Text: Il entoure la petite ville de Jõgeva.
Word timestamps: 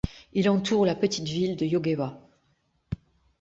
Il 0.33 0.49
entoure 0.49 0.87
la 0.87 0.95
petite 0.95 1.27
ville 1.27 1.55
de 1.55 1.63
Jõgeva. 1.67 2.19